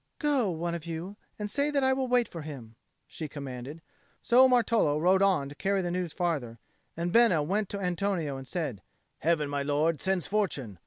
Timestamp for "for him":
2.27-2.73